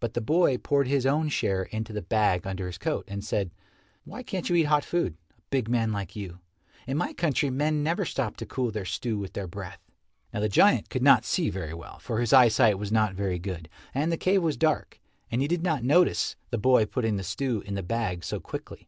But 0.00 0.14
the 0.14 0.22
boy 0.22 0.56
poured 0.56 0.88
his 0.88 1.04
own 1.04 1.28
share 1.28 1.64
into 1.64 1.92
the 1.92 2.00
bag 2.00 2.46
under 2.46 2.66
his 2.68 2.78
coat, 2.78 3.04
and 3.06 3.22
said, 3.22 3.50
"Why 4.04 4.22
can't 4.22 4.48
you 4.48 4.56
eat 4.56 4.62
hot 4.72 4.82
food 4.82 5.18
a 5.36 5.42
big 5.50 5.68
man 5.68 5.92
like 5.92 6.16
you? 6.16 6.38
In 6.86 6.96
my 6.96 7.12
country 7.12 7.50
men 7.50 7.82
never 7.82 8.06
stop 8.06 8.38
to 8.38 8.46
cool 8.46 8.70
their 8.70 8.86
stew 8.86 9.18
with 9.18 9.34
their 9.34 9.46
breath." 9.46 9.82
Now 10.32 10.40
the 10.40 10.48
giant 10.48 10.88
could 10.88 11.02
not 11.02 11.26
see 11.26 11.50
very 11.50 11.74
well, 11.74 11.98
for 11.98 12.18
his 12.18 12.32
eyesight 12.32 12.78
was 12.78 12.90
not 12.90 13.12
very 13.14 13.38
good, 13.38 13.68
and 13.92 14.10
the 14.10 14.16
cave 14.16 14.42
was 14.42 14.56
dark, 14.56 15.00
and 15.30 15.42
he 15.42 15.46
did 15.48 15.62
not 15.62 15.84
notice 15.84 16.34
the 16.48 16.56
boy 16.56 16.86
putting 16.86 17.16
the 17.16 17.22
stew 17.22 17.62
in 17.66 17.74
the 17.74 17.82
bag 17.82 18.24
so 18.24 18.40
quickly. 18.40 18.86